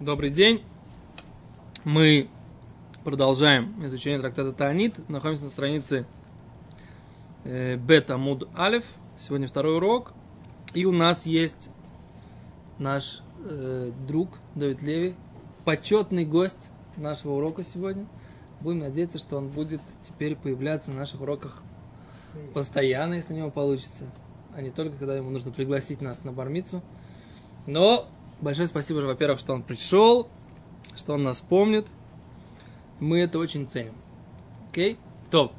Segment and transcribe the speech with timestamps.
[0.00, 0.62] Добрый день.
[1.84, 2.30] Мы
[3.04, 5.06] продолжаем изучение трактата Таанит.
[5.10, 6.06] Находимся на странице
[7.44, 8.86] э, Бет Амуд Алев.
[9.18, 10.14] Сегодня второй урок.
[10.72, 11.68] И у нас есть
[12.78, 15.14] наш э, друг Давид Леви,
[15.66, 18.06] почетный гость нашего урока сегодня.
[18.62, 21.62] Будем надеяться, что он будет теперь появляться на наших уроках
[22.54, 24.04] постоянно, если у него получится,
[24.56, 26.80] а не только когда ему нужно пригласить нас на бармицу.
[27.66, 28.08] Но
[28.40, 30.28] Большое спасибо во-первых, что он пришел,
[30.96, 31.86] что он нас помнит.
[32.98, 33.92] Мы это очень ценим.
[34.70, 34.98] Окей?
[35.30, 35.52] Топ.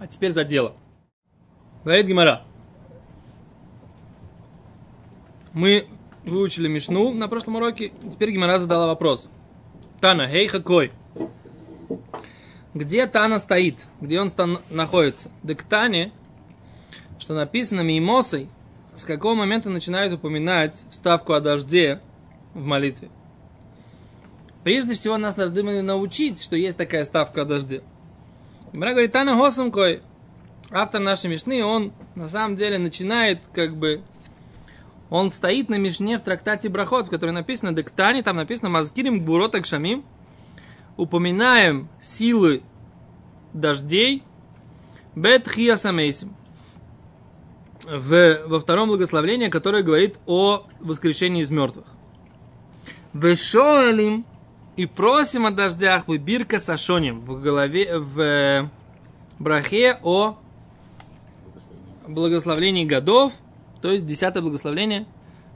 [0.00, 0.74] А теперь за дело.
[1.84, 2.42] Говорит Гимара.
[5.52, 5.86] Мы
[6.24, 7.92] выучили Мишну на прошлом уроке.
[8.12, 9.28] Теперь Гимара задала вопрос.
[10.00, 10.92] Тана, хей, какой?
[12.74, 13.86] Где Тана стоит?
[14.00, 15.30] Где он стан- находится?
[15.42, 16.12] Да к Тане,
[17.18, 18.48] что написано Мимосой,
[18.94, 22.00] с какого момента начинают упоминать вставку о дожде
[22.54, 23.10] в молитве.
[24.64, 27.82] Прежде всего, нас должны научить, что есть такая ставка о дожде.
[28.72, 30.02] Гимара говорит, Тана Хосумкой,
[30.70, 34.02] автор нашей Мишны, он на самом деле начинает как бы
[35.10, 39.64] он стоит на Мишне в трактате Брахот, в которой написано Дектани, там написано Мазкирим Гвуротак
[39.64, 40.04] Шамим.
[40.96, 42.62] Упоминаем силы
[43.54, 44.22] дождей.
[45.14, 46.36] Бет Хиасамейсим.
[47.84, 51.86] В, во втором благословении, которое говорит о воскрешении из мертвых.
[53.18, 54.24] Вешоэлим
[54.76, 58.70] и просим о дождях бы бирка сашоним в голове в
[59.38, 60.38] брахе о
[62.06, 63.32] благословении годов,
[63.82, 65.06] то есть десятое благословение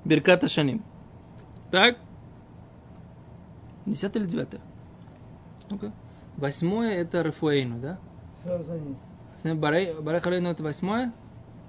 [0.04, 0.82] Бирката Шаним.
[1.70, 1.96] Так?
[3.86, 4.60] Десятое или девятое?
[5.70, 5.92] Ну-ка.
[6.36, 7.98] Восьмое это Рафуэйну, да?
[8.42, 8.96] Сразу за ним.
[9.60, 11.12] Барахалейну это восьмое?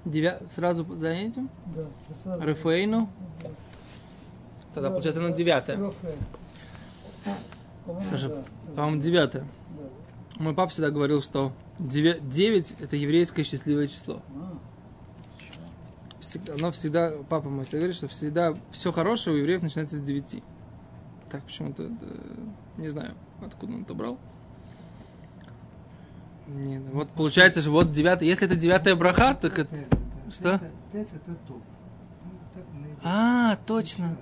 [0.05, 0.39] Девя...
[0.53, 1.49] Сразу за этим?
[1.75, 2.37] Да.
[2.37, 3.09] Рафуэйну?
[4.73, 5.77] Тогда получается оно девятое.
[7.85, 8.43] По-моему, Даже, да.
[8.75, 9.45] По-моему, девятое.
[10.37, 14.21] Мой папа всегда говорил, что деве- девять это еврейское счастливое число.
[14.35, 14.57] А,
[16.19, 20.01] Всегда, оно всегда, папа мой всегда говорит, что всегда все хорошее у евреев начинается с
[20.01, 20.41] девяти.
[21.29, 21.89] Так почему-то,
[22.77, 23.13] не знаю,
[23.45, 24.17] откуда он это брал.
[26.47, 29.75] Не, да, вот получается же, вот девятое, если это девятая браха, так это...
[30.31, 30.59] Что?
[30.93, 31.05] Ну,
[33.03, 34.15] А, точно.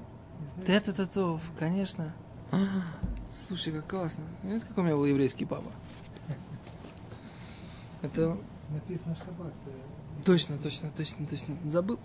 [0.58, 2.14] Из-за Тет Татов, конечно.
[3.30, 4.24] Слушай, как классно.
[4.44, 5.72] Видите, какой у меня был еврейский папа?
[8.02, 8.38] Это
[8.70, 9.54] Написано шаббат.
[9.68, 11.56] э, Точно, точно, точно, точно.
[11.66, 12.00] Забыл.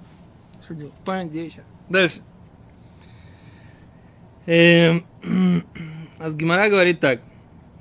[0.63, 0.93] Что делать?
[1.05, 1.65] Память девичья.
[1.89, 2.21] Дальше.
[4.47, 5.05] Эм,
[6.19, 7.21] А с Гимара говорит так.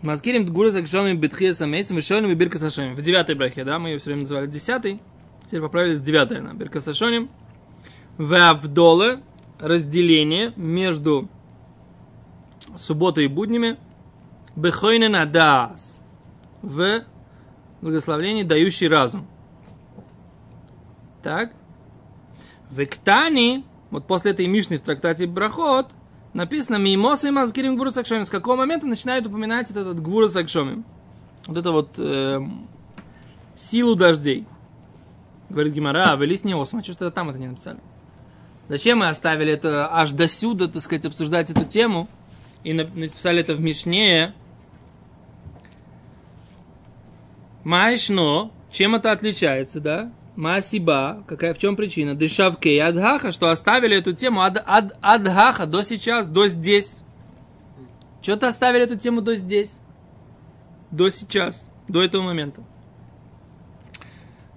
[0.02, 2.96] Маскирим гура закшоми битхия самейсим вишоним и бирка сашоним.
[2.96, 3.80] В девятой брахе, да?
[3.80, 5.02] Мы ее все время называли десятой.
[5.46, 7.30] Теперь поправили с девятой на бирка сашоним.
[8.18, 9.20] В Авдоле
[9.60, 11.30] разделение между
[12.78, 13.78] субботой и буднями.
[14.56, 16.02] Бехойнен адас.
[16.62, 17.02] В
[17.82, 19.28] благословении дающий разум.
[21.22, 21.54] Так.
[22.70, 25.88] В Иктане, вот после этой Мишны в трактате Брахот,
[26.34, 28.26] написано Мимоса и Мазкирим Гвура Сакшомим.
[28.26, 30.86] С какого момента начинают упоминать вот этот Гвура Сакшомим?
[31.48, 32.68] Вот это вот эм,
[33.56, 34.48] силу дождей.
[35.50, 36.84] Говорит Гимара, а велись не осма.
[36.84, 37.80] Что что там это не написали?
[38.68, 42.08] Зачем мы оставили это аж до сюда, так сказать, обсуждать эту тему?
[42.64, 44.34] И на- написали это в Мишне.
[47.64, 50.12] Майшно, чем это отличается, да?
[50.36, 52.16] Масиба, какая, в чем причина?
[52.16, 56.98] Дышавке и адгаха, что оставили эту тему ад, ад, адгаха до сейчас, до здесь.
[58.22, 59.74] Что-то оставили эту тему до здесь.
[60.92, 62.64] До сейчас, до этого момента.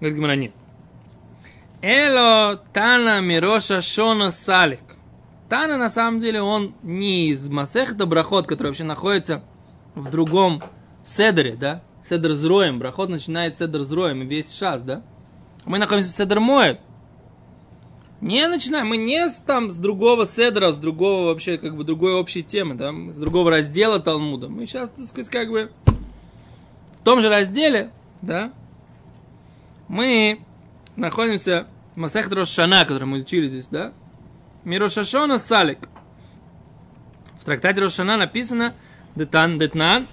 [0.00, 0.52] Говорит нет.
[1.80, 4.80] Эло Тана Мироша Шона Салик.
[5.48, 9.42] Тана, на самом деле, он не из Масехта Брахот, который вообще находится
[9.94, 10.60] в другом
[11.04, 11.82] Седере, да?
[12.08, 12.80] Седер с Роем.
[12.80, 15.02] Брахот начинает Седер с Роем и весь шас, да?
[15.64, 16.80] Мы находимся в Седер Моет.
[18.20, 22.14] Не начинаем, мы не с, там с другого седра, с другого вообще, как бы, другой
[22.14, 24.48] общей темы, да, с другого раздела Талмуда.
[24.48, 28.50] Мы сейчас, так сказать, как бы в том же разделе, да,
[29.86, 30.40] мы
[30.96, 31.68] находимся
[31.98, 33.92] Масехт Рошана, который мы учили здесь, да,
[34.62, 35.88] Мирошашона Салик.
[37.40, 38.72] В трактате Рошана написано
[39.16, 40.06] Детан Детнан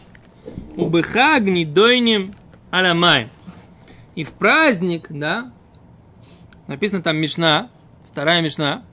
[0.76, 2.34] Убыха гнидойним
[2.72, 3.30] аламай.
[4.16, 5.52] И в праздник, да,
[6.66, 7.70] написано там Мишна,
[8.10, 8.84] вторая Мишна,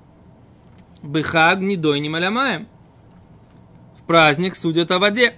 [1.00, 2.68] Быха гнидойним аламаем.
[3.98, 5.34] В праздник судят о воде.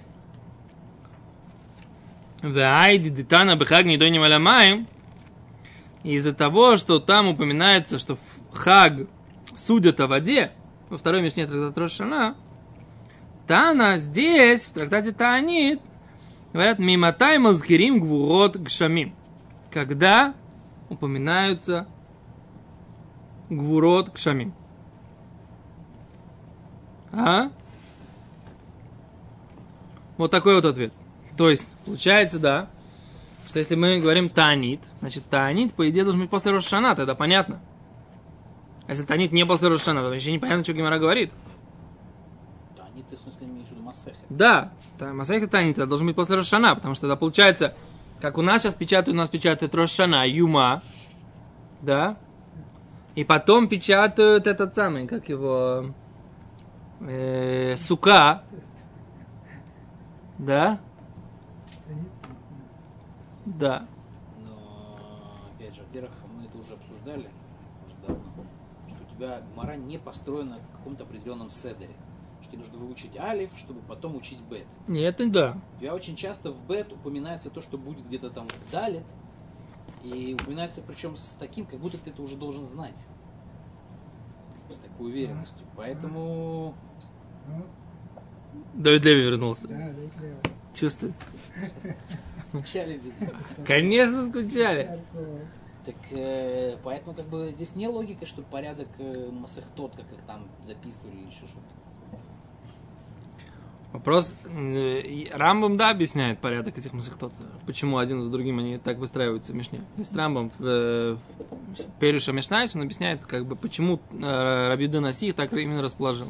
[2.41, 4.87] Вайди детана быха гнидойним аламаем.
[6.05, 8.15] Из-за того, что там упоминается, что
[8.53, 9.07] хаг
[9.55, 10.51] судят о воде,
[10.89, 12.35] во второй Мишне Трактат Рошана,
[13.47, 15.81] Тана здесь, в трактате Таанит,
[16.53, 19.15] говорят, миматай мазкирим гвурот гшамим.
[19.71, 20.35] Когда
[20.89, 21.87] упоминаются
[23.49, 24.53] гвурот гшамим.
[27.11, 27.49] А?
[30.17, 30.93] Вот такой вот ответ.
[31.35, 32.69] То есть, получается, да,
[33.47, 37.61] что если мы говорим Таанит, значит, Таанит, по идее, должен быть после Рошана, тогда понятно.
[38.87, 41.31] А если Таанит не после Рошана, то вообще непонятно, что Гимара говорит.
[42.75, 44.19] Таанит, ты в смысле имеешь в виду Масехет?
[44.29, 47.73] Да, Масехет Таанит это должен быть после Рошана, потому что тогда получается,
[48.19, 50.83] как у нас сейчас печатают, у нас печатают Рошана, Юма,
[51.81, 52.17] да,
[53.15, 55.93] и потом печатают этот самый, как его,
[56.99, 58.43] э, Сука,
[60.37, 60.79] да,
[63.45, 63.87] да,
[64.39, 67.29] Но, опять же, во-первых, мы это уже обсуждали
[67.85, 68.23] уже давно,
[68.87, 71.95] что у тебя Мара не построена в каком-то определенном седере.
[72.41, 74.67] Что тебе нужно выучить алиф, чтобы потом учить бет.
[74.87, 78.47] нет, не да, У тебя очень часто в бет упоминается то, что будет где-то там
[78.47, 79.05] в далит,
[80.03, 83.07] и упоминается причем с таким, как будто ты это уже должен знать.
[84.69, 85.65] С такой уверенностью.
[85.75, 86.75] Поэтому
[88.73, 90.49] Давид Леви вернулся, да, да, да.
[90.73, 91.23] чувствуете?
[92.59, 93.13] Вначале без
[93.65, 94.99] Конечно, скучали.
[95.85, 100.47] Так э, поэтому как бы здесь не логика, что порядок э, מסכתות, как их там
[100.63, 101.85] записывали или еще что-то.
[103.93, 107.31] Вопрос, э, Рамбам, да, объясняет порядок этих מסכתות.
[107.67, 109.81] Почему один за другим они так выстраиваются в Мишне.
[109.97, 115.01] Есть Рамбам в, э, в פירוש המשניות, он объясняет, как бы, почему э, Раби Йеуда
[115.01, 116.27] Наси их так именно расположил.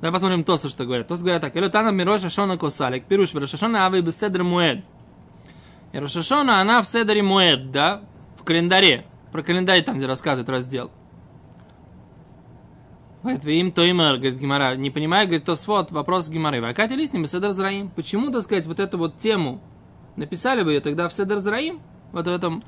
[0.00, 1.08] Давай посмотрим Тоса, что говорят.
[1.08, 1.56] Тос говорят так.
[1.56, 3.04] Элютана Мироша Шона Косалик.
[3.04, 4.84] Пируш Рошашона Авы Беседр Муэд.
[5.94, 8.02] И Рошашона, она в Седре Муэд, да,
[8.36, 9.04] в календаре.
[9.30, 10.90] Про календарь там, где рассказывает раздел.
[13.22, 16.60] Говорит, им то имер, говорит Гимара, не понимаю, говорит, то свод, вопрос Гимары.
[16.60, 17.90] Вакати листни Беседр Зраим.
[17.90, 19.60] Почему, так сказать, вот эту вот тему
[20.16, 21.80] написали бы ее тогда в Седр Зраим,
[22.10, 22.64] вот в этом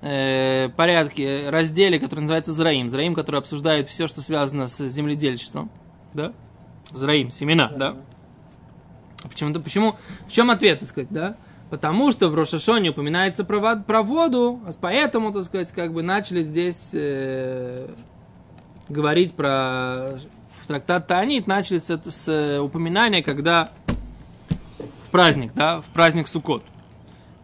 [0.00, 2.88] э, порядке, разделе, который называется Зраим.
[2.88, 5.70] Зраим, который обсуждает все, что связано с земледельчеством.
[6.14, 6.32] Да?
[6.92, 7.96] Зраим, семена, да?
[9.22, 11.36] А Почему-то, почему, в чем ответ, так сказать, да?
[11.70, 16.42] Потому что в Рошашоне упоминается про, про воду, а поэтому, так сказать, как бы начали
[16.42, 17.88] здесь э,
[18.88, 20.18] говорить про
[20.50, 23.70] в трактат Таанит, начали с, с упоминания, когда
[25.06, 26.64] в праздник, да, в праздник Суккот.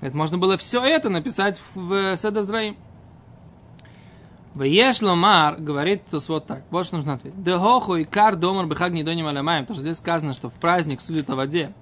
[0.00, 2.76] Это можно было все это написать в, в Седазраим.
[4.56, 7.42] Веш ломар, говорит Тос вот так, вот что нужно ответить.
[7.42, 11.00] Дехоху и кар домар бехаг не доним алямаем, потому что здесь сказано, что в праздник
[11.00, 11.72] судят о воде.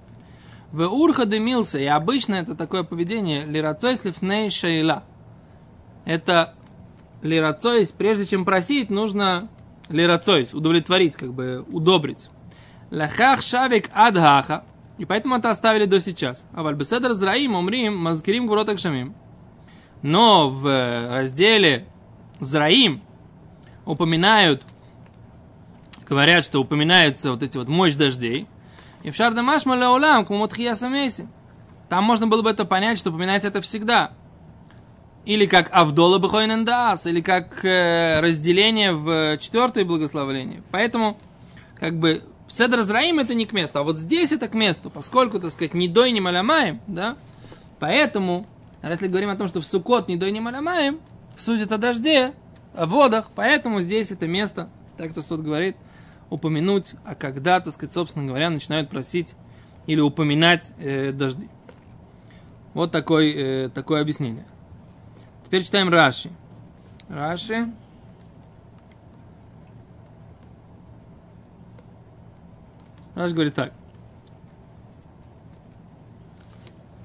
[0.74, 5.04] В урха дымился, и обычно это такое поведение лирацой слифней шейла.
[6.04, 6.54] Это
[7.22, 9.48] лирацой, прежде чем просить, нужно
[9.88, 12.28] лирацой, удовлетворить, как бы удобрить.
[12.90, 14.64] Лахах шавик адхаха.
[14.98, 16.44] И поэтому это оставили до сейчас.
[16.52, 19.14] А вальбеседр зраим умрим мазкирим гуротак шамим.
[20.02, 21.86] Но в разделе
[22.40, 23.00] Зраим
[23.86, 24.64] упоминают,
[26.04, 28.48] говорят, что упоминаются вот эти вот мощь дождей.
[29.04, 31.28] И в Шардамашма Леолам, Кумутхия Самеси.
[31.88, 34.12] Там можно было бы это понять, что упоминается это всегда.
[35.26, 40.62] Или как Авдола Бехойнен Даас, или как э, разделение в четвертое благословление.
[40.70, 41.18] Поэтому,
[41.78, 45.38] как бы, Седр Зраим это не к месту, а вот здесь это к месту, поскольку,
[45.38, 47.16] так сказать, не дой, не малямаем, да,
[47.80, 48.46] поэтому,
[48.82, 51.00] если говорим о том, что в Сукот не дой, не малямаем,
[51.36, 52.32] судят о дожде,
[52.74, 55.76] о водах, поэтому здесь это место, так кто суд говорит,
[56.30, 59.34] упомянуть, а когда, так сказать, собственно говоря, начинают просить
[59.86, 61.48] или упоминать э, дожди.
[62.72, 64.46] Вот такой, э, такое объяснение.
[65.44, 66.30] Теперь читаем Раши.
[67.08, 67.72] Раши.
[73.14, 73.72] Раши говорит так.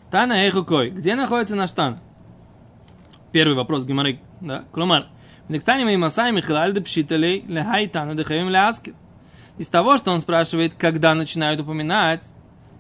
[0.09, 0.89] Тана Эхукой.
[0.89, 1.99] Где находится наш Тан?
[3.31, 4.19] Первый вопрос Гимары.
[4.41, 4.63] Да?
[4.71, 5.05] Клумар.
[5.49, 8.95] Нектани мы Михалаль де Пшиталей Лехай Тана Дехаим Ляскин.
[9.59, 12.31] Из того, что он спрашивает, когда начинают упоминать,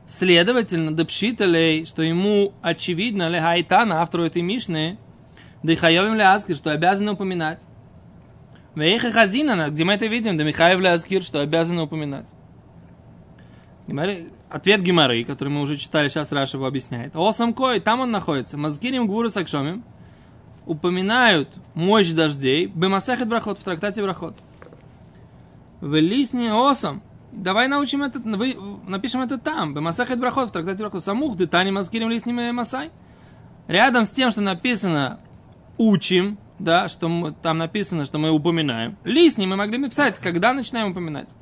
[0.07, 4.97] следовательно, Депшиталей, что ему очевидно, Лехай Тана, автору этой Мишны,
[5.61, 7.65] Дехаевим Ляскин, что обязаны упоминать.
[8.75, 12.31] Вейха Хазинана, где мы это видим, да Михаев Ляскир, что обязаны упоминать.
[14.49, 17.13] Ответ Гимары, который мы уже читали, сейчас Раша его объясняет.
[17.13, 18.57] Осам Кой, там он находится.
[18.57, 19.83] Мазгирим Гуру Сакшомим
[20.65, 22.67] упоминают мощь дождей.
[22.67, 24.37] Бемасахет Брахот в трактате Брахот.
[25.81, 27.01] В лисне Осам.
[27.31, 28.57] Давай научим это, вы,
[28.87, 29.73] напишем это там.
[29.73, 31.03] Бемасахет Брахот в трактате Брахот.
[31.03, 32.89] Самух, дытани Мазгирим лисним Масай.
[33.67, 35.19] Рядом с тем, что написано
[35.77, 38.97] учим, да, что мы- там написано, что мы упоминаем.
[39.03, 41.33] Лисни мы могли написать, когда начинаем упоминать.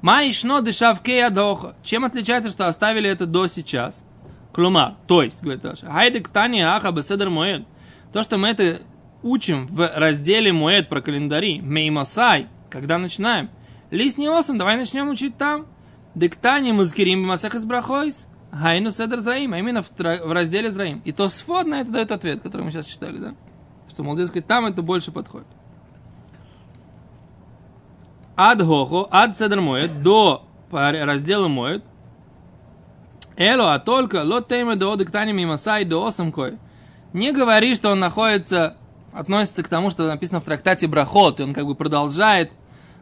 [0.00, 1.76] Маишно дешавкея доха.
[1.82, 4.04] Чем отличается, что оставили это до сейчас?
[4.52, 7.64] Клумар, то есть, говорит Раша, хайдек тани аха беседер моед.
[8.12, 8.82] То, что мы это
[9.22, 13.50] учим в разделе Моэд про календари, Меймасай, когда начинаем.
[13.90, 15.66] Лист не осом, давай начнем учить там.
[16.14, 18.26] Диктани музкирим масах из брахойс.
[18.50, 21.00] Хайну седер зраим, а именно в, в разделе зраим.
[21.04, 23.34] И то свод на это дает ответ, который мы сейчас читали, да?
[23.88, 25.46] Что, мол, дескать, там это больше подходит.
[28.36, 31.84] Ад хохо, ад седер моет, до раздела моет.
[33.36, 36.58] Эло, а только лот тейме до диктани мимасай до осам кой.
[37.12, 38.76] Не говори, что он находится,
[39.12, 42.52] относится к тому, что написано в трактате Брахот, и он как бы продолжает,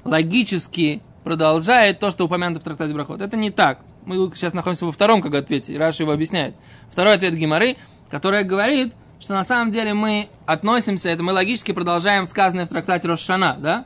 [0.04, 3.20] логически продолжает то, что упомянуто в трактате Брахот.
[3.20, 3.80] Это не так.
[4.04, 6.54] Мы сейчас находимся во втором как ответе, и Раша его объясняет.
[6.90, 7.76] Второй ответ Гимары,
[8.10, 13.06] которая говорит, что на самом деле мы относимся, это мы логически продолжаем сказанное в трактате
[13.06, 13.84] Рошана, да?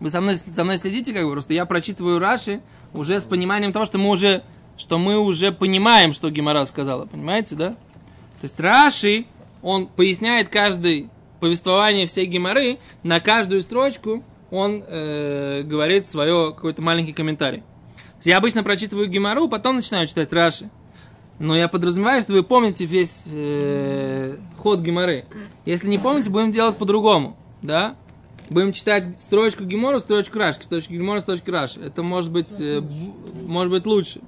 [0.00, 2.60] Вы со мной, со мной следите, как бы, просто я прочитываю Раши
[2.94, 4.42] уже с пониманием того, что мы уже,
[4.78, 7.70] что мы уже понимаем, что Гимара сказала, понимаете, да?
[7.70, 9.26] То есть Раши,
[9.62, 11.08] он поясняет каждое
[11.40, 17.62] повествование всей Гимары, на каждую строчку он э, говорит свое какой-то маленький комментарий.
[18.24, 20.68] Я обычно прочитываю Гимару, потом начинаю читать Раши.
[21.38, 25.26] Но я подразумеваю, что вы помните весь э, ход Гимары.
[25.66, 27.94] Если не помните, будем делать по-другому, да?
[28.48, 31.80] Будем читать строчку Гимора, строчку Раши, строчку Гимора, строчку Раши.
[31.80, 32.80] Это может быть, э,
[33.42, 34.20] может быть лучше.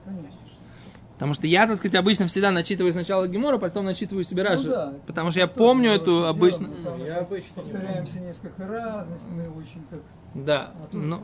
[1.19, 4.69] Потому что я, так сказать, обычно всегда начитываю сначала Гимора, потом начитываю себе Раши.
[4.69, 4.95] да.
[5.05, 6.71] Потому что я помню эту обычно...
[7.05, 9.99] Я обычно Повторяемся несколько раз, если мы очень так...
[10.35, 11.19] Да, а тут ну,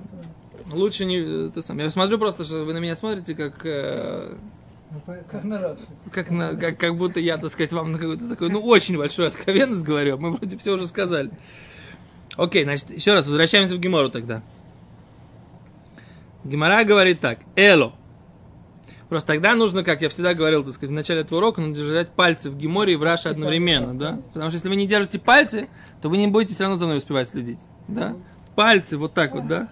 [0.67, 1.49] это лучше не...
[1.51, 1.79] Ты сам.
[1.79, 3.65] Я смотрю просто, что вы на меня смотрите, как...
[3.65, 4.35] э,
[4.91, 5.83] Ну, Как на Раши.
[6.11, 9.29] как, на, как, как будто я, так сказать, вам на какую-то такую, ну, очень большую
[9.29, 10.19] откровенность говорю.
[10.19, 11.31] Мы вроде все уже сказали.
[12.37, 14.43] Окей, значит, еще раз, возвращаемся в Гемору тогда.
[16.43, 17.39] Гемора говорит так.
[17.55, 17.93] Эло.
[19.09, 22.11] Просто тогда нужно, как я всегда говорил, так сказать, в начале этого урока, нужно держать
[22.11, 24.19] пальцы в Геморе и в Раше одновременно, да?
[24.33, 25.69] Потому что если вы не держите пальцы,
[26.03, 28.15] то вы не будете все равно за мной успевать следить, да?
[28.57, 29.69] Пальцы вот так вот, да?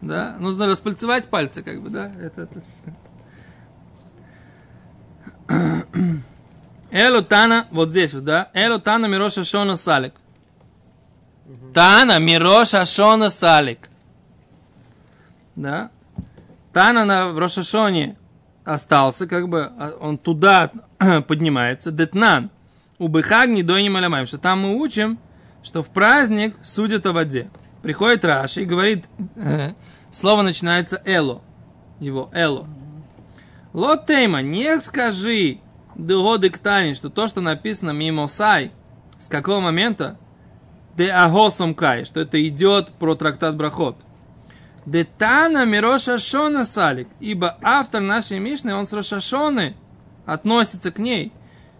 [0.00, 0.36] Да?
[0.38, 2.12] Нужно распальцевать пальцы, как бы, да?
[2.20, 2.62] Это, это-
[6.92, 8.50] Эло Тана, вот здесь вот, да?
[8.54, 10.14] Эло Тана Мироша Шона Салик.
[11.74, 13.88] Тана Мироша Шона Салик.
[15.56, 15.90] Да?
[16.72, 18.16] Тана на Рошашоне
[18.64, 20.70] остался, как бы, а он туда
[21.26, 21.90] поднимается.
[21.90, 22.50] Детнан.
[22.98, 24.26] У Бехагни до Малямаем.
[24.26, 25.18] Что там мы учим,
[25.62, 27.50] что в праздник судят о воде.
[27.82, 29.72] Приходит Раши и говорит, э,
[30.10, 31.40] слово начинается Эло.
[31.98, 32.66] Его Эло.
[33.72, 35.60] Лот Тейма, не скажи
[35.94, 38.72] Дегоды Ктани, что то, что написано Мимосай,
[39.18, 40.18] с какого момента?
[40.96, 43.96] Де Агосом Кай, что это идет про трактат Брахот.
[44.86, 49.74] Де Тана Мироша Шона Салик, ибо автор нашей Мишны, он с Рошашоны
[50.26, 51.32] относится к ней.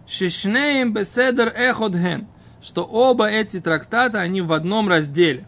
[0.07, 2.27] Шишнеем Беседер Эходген,
[2.61, 5.47] что оба эти трактата, они в одном разделе.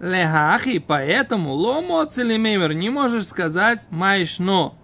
[0.00, 4.74] Лехахи, поэтому ломо целимеймер, не можешь сказать майшно,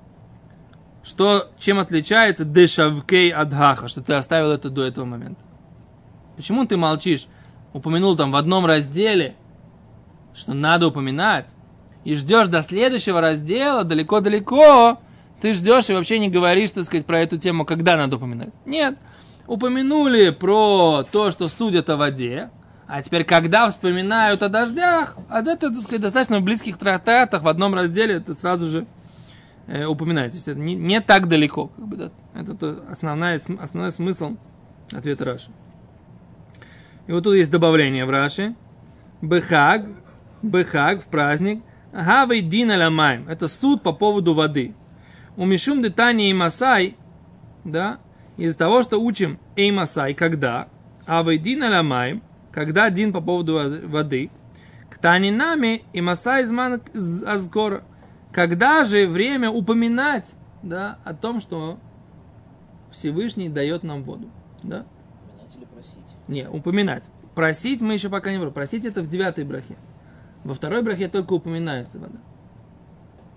[1.03, 5.43] что, чем отличается дешавкей адхаха, что ты оставил это до этого момента.
[6.37, 7.27] Почему ты молчишь?
[7.73, 9.35] Упомянул там в одном разделе,
[10.35, 11.55] что надо упоминать,
[12.05, 15.01] и ждешь до следующего раздела, далеко-далеко,
[15.41, 18.53] ты ждешь и вообще не говоришь, так сказать, про эту тему, когда надо упоминать.
[18.65, 18.99] Нет.
[19.47, 22.51] Упомянули про то, что судят о воде,
[22.87, 27.49] а теперь, когда вспоминают о дождях, а это, так сказать, достаточно в близких трактатах, в
[27.49, 28.87] одном разделе это сразу же
[29.67, 30.33] э, упоминает.
[30.33, 31.69] То есть это не, не так далеко.
[31.69, 32.11] Как бы, да.
[32.35, 34.37] Это то основная, основной смысл
[34.93, 35.51] ответа Раши.
[37.07, 38.55] И вот тут есть добавление в Раши.
[39.23, 39.87] Бехаг,
[40.43, 41.63] Бехаг в праздник.
[41.93, 43.29] Гавей дин аламаем.
[43.29, 44.75] Это суд по поводу воды.
[45.37, 46.97] У Мишум детани и Масай,
[47.65, 47.99] да,
[48.37, 50.69] из-за того, что учим Эй Масай, когда,
[51.07, 53.55] Авей дин аламаем, когда дин по поводу
[53.89, 54.31] воды-
[54.89, 56.83] к Танинами и Масай зман
[57.27, 57.83] азгора.
[58.33, 60.33] Когда же время упоминать,
[60.63, 61.79] да, о том, что
[62.91, 64.29] Всевышний дает нам воду,
[64.63, 64.85] да?
[65.25, 66.29] Упоминать или просить?
[66.29, 67.09] Не, упоминать.
[67.35, 68.53] Просить мы еще пока не говорим.
[68.55, 69.77] Просить это в девятой брахе.
[70.45, 72.19] Во второй брахе только упоминается вода.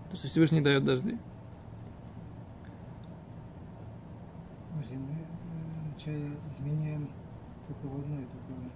[0.10, 1.18] То, что Всевышний дает дожди.
[4.72, 7.10] Подожди, мы э, вначале изменяем
[7.68, 8.72] только в одной, только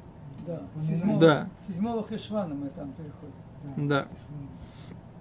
[0.75, 0.81] Да.
[0.81, 1.50] Седьмого, Да.
[1.65, 3.88] седьмого Хешвана мы там переходим.
[3.88, 4.07] да, Да.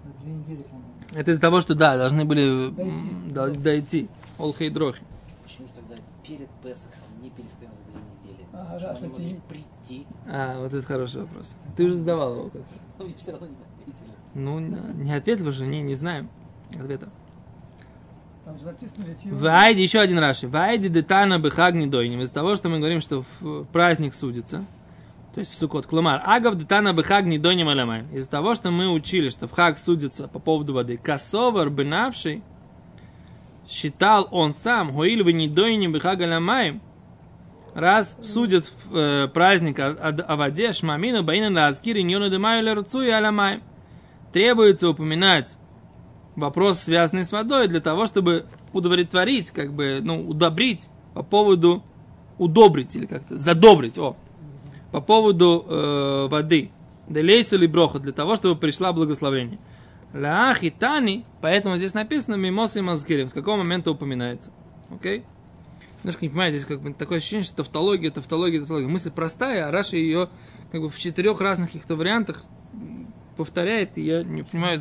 [0.03, 0.91] на две недели, по-моему.
[1.13, 3.09] Это из-за того, что да, должны были Дойти.
[3.09, 4.09] м, до- дойти.
[4.37, 5.01] Олхей дрохи.
[5.43, 5.95] Почему же тогда
[6.25, 8.45] перед Песохом не перестаем за две недели?
[8.53, 11.55] Ага, раз они могли прийти, А, вот это хороший вопрос.
[11.75, 12.59] Ты уже задавал его как-то.
[12.99, 14.09] но мне все равно не ответили.
[14.33, 16.29] Ну, не ответил уже, не, не знаем
[16.79, 17.09] ответа.
[18.45, 19.29] Там же написано Лефи.
[19.29, 20.47] Вайди, еще один Раши.
[20.47, 22.21] Вайди детана бехаг недойним.
[22.21, 24.65] Из того, что мы говорим, что в праздник судится,
[25.33, 25.85] то есть в Сукот.
[25.85, 26.21] Клумар.
[26.25, 28.05] Агав детана бехаг недойним аламай.
[28.13, 30.97] Из того, что мы учили, что в хаг судится по поводу воды.
[30.97, 32.41] Косовар бенавший
[33.67, 36.79] считал он сам, хоиль вы недойним бехаг аламай,
[37.77, 43.09] раз судят э, праздник о, о- о воде, шмамину, баина лазкири, ньону демаю лерцу и
[43.09, 43.61] аламай.
[44.33, 45.57] Требуется упоминать
[46.35, 51.83] вопрос, связанный с водой, для того, чтобы удовлетворить, как бы, ну, удобрить по поводу,
[52.39, 54.15] удобрить или как-то, задобрить, о,
[54.91, 56.71] по поводу э, воды.
[57.07, 59.59] Делейсу или броха, для того, чтобы пришла благословение.
[60.15, 64.49] Лаах и тани, поэтому здесь написано мимоса и мазкирим, с какого момента упоминается.
[64.89, 65.23] Окей?
[66.03, 68.87] Немножко не понимаете, здесь как бы такое ощущение, что тавтология, тавтология, тавтология.
[68.87, 70.29] Мысль простая, а Раша ее
[70.71, 72.43] как бы в четырех разных каких-то вариантах
[73.35, 74.79] повторяет, и я не понимаю,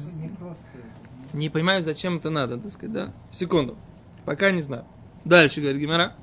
[1.32, 3.12] Не понимаю, зачем это надо, так сказать, да?
[3.30, 3.76] Секунду.
[4.24, 4.84] Пока не знаю.
[5.24, 6.14] Дальше, говорит Гимара.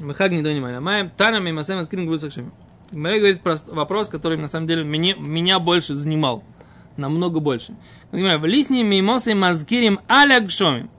[0.00, 0.78] Махаг не донимай.
[0.80, 2.52] Маем танами масем аскрин гвусакшами.
[2.90, 6.42] Гимара говорит про вопрос, который на самом деле меня, меня больше занимал.
[6.96, 7.76] Намного больше.
[8.12, 10.90] Гимара, в лисне мимосы мазкирим аля гшомим.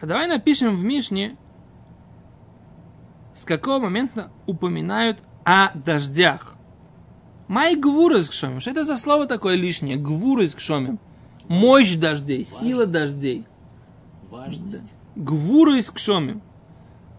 [0.00, 1.36] А давай напишем в Мишне,
[3.34, 6.54] с какого момента упоминают о дождях.
[7.48, 8.60] Май гвурыз кшомим.
[8.60, 9.96] Что это за слово такое лишнее?
[9.96, 10.98] Гвурыз кшомим.
[11.48, 13.46] Мощь дождей, сила дождей.
[14.30, 14.92] Важность.
[15.14, 16.42] Гвурыз кшомим.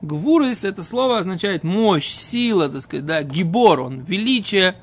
[0.01, 4.75] Гвурыз это слово означает мощь, сила, так сказать, да, гибор, он величие,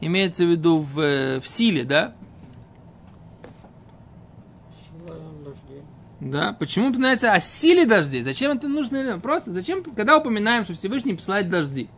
[0.00, 2.14] имеется в виду в, э, в силе, да?
[4.72, 5.82] Сила дождей.
[6.22, 8.22] Да, почему упоминается о силе дождей?
[8.22, 9.18] Зачем это нужно?
[9.20, 11.88] Просто зачем, когда упоминаем, что Всевышний посылает дожди?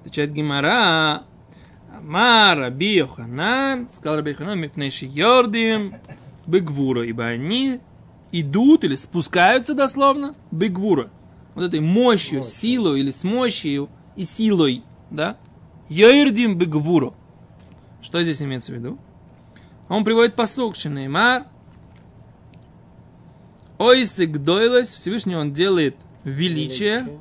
[0.00, 1.22] Отвечает Гимара.
[1.96, 5.94] Амар Раби Йоханан, сказал Раби Йоханан, мифнейши йордим,
[6.46, 7.80] бегвура, ибо они
[8.32, 11.08] идут или спускаются дословно, бегвура.
[11.54, 12.52] Вот этой мощью, Мощью.
[12.52, 15.38] силой или с мощью и силой, да?
[15.88, 17.14] Йордим бегвура.
[18.02, 18.98] Что здесь имеется в виду?
[19.88, 21.46] Он приводит посук, Шинеймар,
[23.78, 27.18] Ойсик дойлось, Всевышний он делает величие,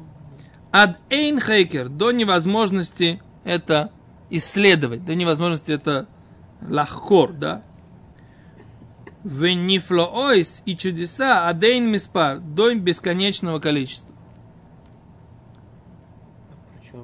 [0.71, 3.91] ад эйн хейкер, до невозможности это
[4.29, 6.07] исследовать, до невозможности это
[6.61, 7.63] лахкор, да.
[9.23, 14.15] Венифло ойс и чудеса адейн миспар, до бесконечного количества.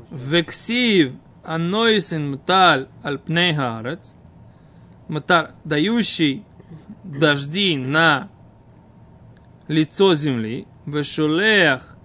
[0.10, 1.13] Вексив
[1.44, 3.54] анойсин мталь альпней
[5.08, 6.44] мтар, дающий
[7.04, 8.30] дожди на
[9.67, 11.95] лицо земли, вешулеях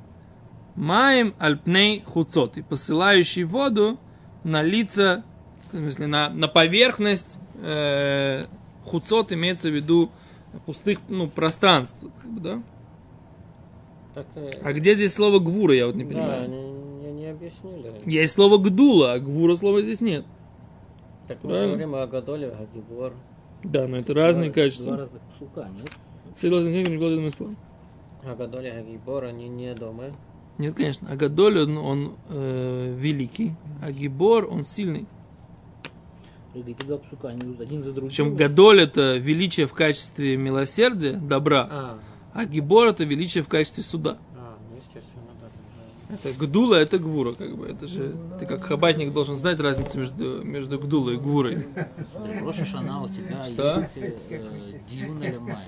[0.76, 3.98] маем альпней хуцот, и посылающий воду
[4.44, 5.24] на лица,
[5.72, 8.44] в смысле, на, на поверхность э,
[8.84, 10.10] хуцот имеется в виду
[10.66, 12.62] пустых ну, пространств, как бы, да?
[14.14, 16.44] так, э, А где здесь слово гвура, я вот не да, понимаю.
[16.44, 17.92] они не, не объяснили.
[18.06, 20.24] Есть слово гдула, а гвура слова здесь нет.
[21.26, 21.68] Так мы Правильно.
[21.72, 23.12] говорим о Гадоле, о Гибор.
[23.64, 24.86] Да, но это разные Два- качества.
[24.92, 25.90] Два разных псука, нет?
[26.38, 27.56] Серьезно, не говорю, не спорю.
[28.24, 30.04] О Гадоле, о Гибор, они не дома.
[30.56, 31.08] Нет, конечно.
[31.10, 35.06] А Гадоль, он, он, э, великий, а Гибор, он сильный.
[36.54, 38.08] Эти два псука, они идут один за другим.
[38.10, 41.98] Причем Гадоль это величие в качестве милосердия, добра, А,
[42.34, 44.18] а Гибор это величие в качестве суда.
[44.36, 45.27] а, ну естественно.
[46.08, 47.66] Это Гдула, это Гвура, как бы.
[47.66, 51.66] Это же ты как хабатник должен знать разницу между, между Гдулой и Гвурой.
[52.42, 53.80] Роша Шана у тебя Что?
[53.94, 55.62] есть э, Диюн или Майм.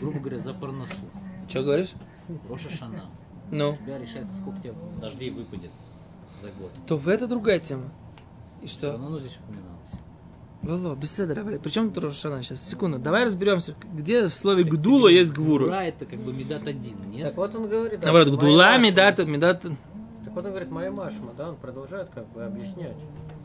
[0.00, 0.94] Грубо говоря, за парносу.
[1.48, 1.92] Что говоришь?
[2.48, 3.04] Роша Шана.
[3.50, 3.74] Ну.
[3.74, 5.70] У тебя решается, сколько тебе дождей выпадет
[6.40, 6.70] за год.
[6.86, 7.90] То в это другая тема.
[8.62, 8.92] И Все что?
[8.92, 9.92] равно оно здесь упоминалось.
[10.66, 12.42] Лоло, беседа, Причем тут Рошана?
[12.42, 12.98] Сейчас, секунду.
[12.98, 15.64] Давай разберемся, где в слове Гдула есть Гвура.
[15.64, 17.28] Гура это как бы медат один, нет?
[17.28, 18.00] Так вот он говорит.
[18.00, 18.76] да, Наоборот, Гдула.
[18.78, 19.70] Медат, Медат, Так
[20.34, 22.96] вот он говорит, моя Машма, да, он продолжает как бы объяснять.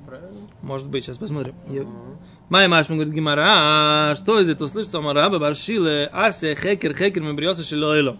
[0.07, 0.41] Правильно?
[0.61, 1.53] может быть, сейчас посмотрим.
[1.67, 1.85] Я-.
[2.49, 4.97] Май Машма говорит Гимара, а что из этого слышится?
[4.97, 8.17] Амараба Баршиле, Асе, Хекер, Хекер, Мебриоса, Шилоило.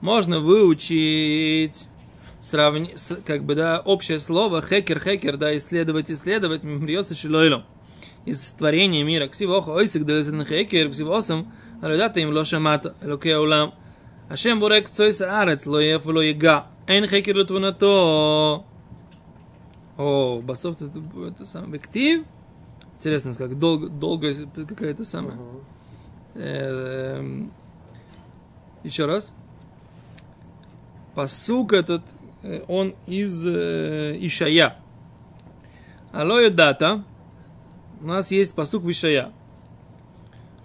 [0.00, 1.86] Можно выучить
[2.40, 2.90] сравни,
[3.24, 7.64] как бы, да, общее слово хекер, хекер, да, исследовать, исследовать, мембриоса шилойлом.
[8.24, 9.26] Из творения мира.
[9.28, 13.74] Ксивоха ойсик хекер, ксивосам, алюдата им ло шамата, элокей аулам.
[14.28, 16.66] Ашем борек цойса арец, ло еф ло ега.
[16.86, 18.64] Эн хекер лутванато.
[19.98, 21.72] О, басов это, это самое.
[21.72, 22.24] Бектив.
[22.96, 24.32] Интересно, как долго, долго
[24.66, 25.36] какая-то самая.
[26.34, 27.52] Эм,
[28.84, 29.34] Еще раз.
[31.14, 32.02] Посук этот,
[32.42, 34.76] э, он из э, Ишая.
[36.12, 37.04] Алло дата.
[38.02, 39.32] У нас есть посук Вишая.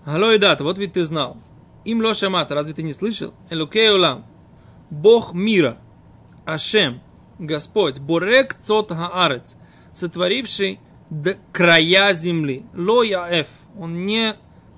[0.06, 1.38] Алло дата, вот ведь ты знал.
[1.86, 3.34] Им ло шамата, разве ты не слышал?
[3.50, 4.26] Элукей улам.
[4.90, 5.78] Бог мира.
[6.46, 7.00] Ашем.
[7.40, 8.00] Господь.
[8.00, 9.56] Борек цот хаарец.
[9.94, 12.64] Сотворивший д- края земли.
[12.74, 13.48] Ло яэф.
[13.78, 14.34] Он не,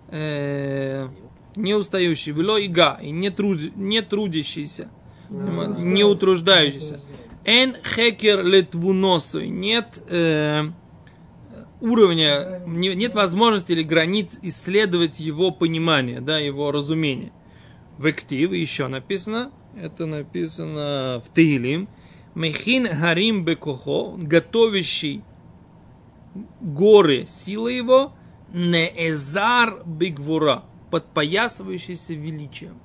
[0.10, 1.08] э,
[1.56, 2.32] не устающий.
[2.34, 3.00] Вело ига.
[3.02, 4.90] И не, труд- не трудящийся.
[5.30, 7.00] Не утруждающийся.
[7.46, 9.46] Эн хекер летвуносу.
[9.46, 10.64] Нет э,
[11.82, 17.32] уровня, не- нет возможности или границ исследовать его понимание, да, его разумение.
[17.98, 21.88] В актив еще написано, это написано в Таилим,
[22.36, 25.24] Мехин Харим Бекохо, готовящий
[26.62, 28.14] горы силы его,
[28.54, 32.80] Неэзар Бигвура, подпоясывающийся величием.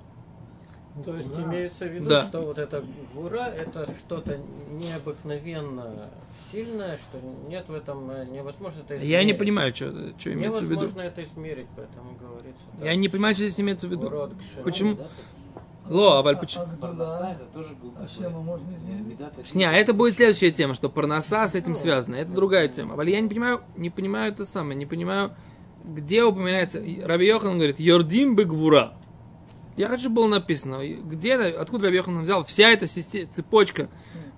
[1.04, 2.24] То есть имеется в виду, Да.
[2.24, 4.38] что вот эта гура это что-то
[4.70, 6.08] необыкновенно
[6.52, 9.10] сильное, что нет в этом э, невозможно это измерить.
[9.10, 10.82] Я не понимаю, что, что имеется в виду.
[10.82, 12.66] Невозможно это измерить, поэтому говорится.
[12.80, 14.30] Я не понимаю, что здесь имеется в виду.
[14.62, 14.94] Почему?
[14.94, 15.08] Да,
[15.88, 16.64] Ло, а почему?
[16.80, 21.74] Парноса это тоже А э, Не, а это будет следующая тема, что парноса с этим
[21.74, 22.14] связана.
[22.14, 22.94] Это другая тема.
[22.94, 25.32] Але я не понимаю, не понимаю это самое, не понимаю,
[25.84, 26.82] где упоминается.
[27.04, 28.94] Раби Йохан говорит, Йордим бегвура.
[29.76, 33.88] Я хочу, было написано, где, откуда Раби Йохан взял вся эта система, цепочка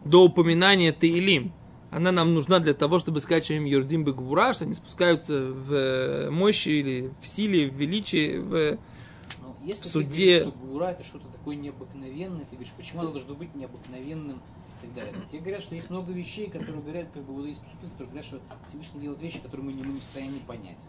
[0.04, 1.52] до упоминания Таилим.
[1.90, 5.72] Она нам нужна для того, чтобы сказать, что им Йордим бегвура, что они спускаются в
[5.72, 8.78] э, мощи или в силе, в величии, в...
[9.40, 13.34] Ну, если в суде- что гура это что-то такое необыкновенное, ты говоришь, почему оно должно
[13.34, 15.14] быть необыкновенным и так далее.
[15.28, 18.26] Тебе говорят, что есть много вещей, которые говорят, как бы вот есть псуки, которые говорят,
[18.26, 20.80] что Всевышний делает вещи, которые мы не, мы не в состоянии понять.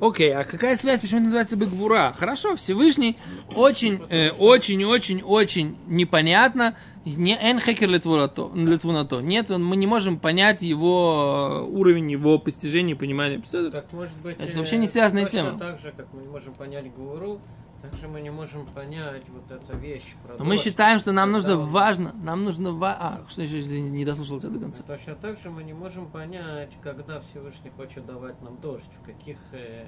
[0.00, 2.14] Окей, а какая связь, почему это называется Бегвура?
[2.16, 3.16] Хорошо, Всевышний
[3.54, 6.76] очень, э, очень, очень, очень непонятно.
[7.04, 9.20] Не энхекер литвунато.
[9.20, 13.42] Нет, он- мы не можем понять его э, уровень, его постижения и понимания.
[13.72, 14.36] Так может быть...
[14.38, 15.58] Это э, вообще не связанная точно тема.
[15.58, 17.40] так же, как мы не можем понять гуру,
[17.82, 21.30] так же мы не можем понять вот эту вещь про Но мы считаем, что нам
[21.32, 22.96] нужно он- важно, нам нужно ва...
[22.98, 24.82] А, что еще, если не дослушал тебя до конца?
[24.82, 29.36] Точно так же мы не можем понять, когда Всевышний хочет давать нам дождь, в каких
[29.52, 29.86] э,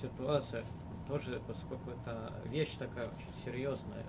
[0.00, 0.64] ситуациях.
[1.08, 4.04] Тоже, поскольку это вещь такая очень серьезная.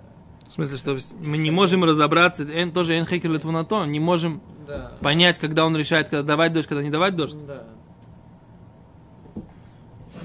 [0.48, 4.92] В смысле, что мы не можем разобраться, эн- тоже энхекер литвунато, не можем Да.
[5.00, 7.38] понять, когда он решает, когда давать дождь, когда не давать дождь.
[7.46, 7.64] Да.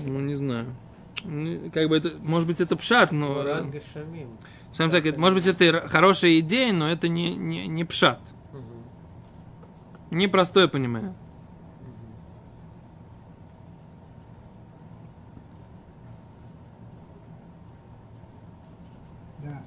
[0.05, 0.75] Ну, не знаю.
[1.23, 3.27] Ну, Как бы это, может быть, это пшат, но...
[3.27, 4.37] Мурат Гашамим.
[4.71, 8.19] Скажем так, это, может быть, это хорошая идея, но это не, не, не пшат.
[8.51, 10.17] Мгм.
[10.17, 11.13] Непростое понимание.
[19.43, 19.63] Да.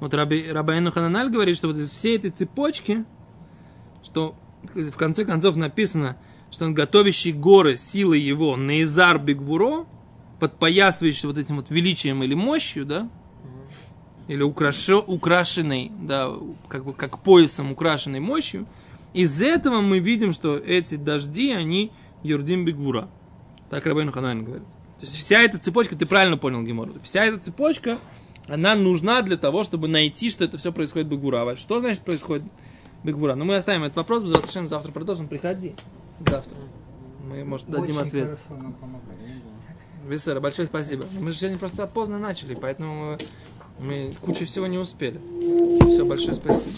[0.00, 3.04] Вот Раби, Рабайну Хананаль говорит, что вот из всей этой цепочки,
[4.06, 4.36] что
[4.74, 6.16] в конце концов написано,
[6.50, 9.84] что он готовящий горы силой его, Нейзар Бигбуро,
[10.38, 13.10] подпоясывающий вот этим вот величием или мощью, да,
[14.28, 16.30] или украшо, украшенной, да,
[16.68, 18.66] как бы как поясом украшенной мощью,
[19.12, 21.90] из этого мы видим, что эти дожди, они
[22.22, 23.08] יורדים בגבורה.
[23.70, 24.66] Так Рабейну Хананель говорит.
[24.96, 27.98] То есть вся эта цепочка, ты правильно понял, Гемору, вся эта цепочка,
[28.46, 31.48] она нужна для того, чтобы найти, что это все происходит בגבורה.
[31.48, 32.44] А Что значит происходит
[33.06, 33.36] בגבורה?
[33.36, 35.74] Ну, мы оставим этот вопрос, завтра, завтра продолжим, приходи.
[36.18, 36.56] Завтра.
[37.28, 38.38] Мы, может, дадим Очень ответ.
[40.08, 41.04] Весера, большое спасибо.
[41.18, 43.16] Мы же сегодня просто поздно начали, поэтому
[43.78, 45.20] мы кучу всего не успели.
[45.92, 46.74] Все, большое спасибо.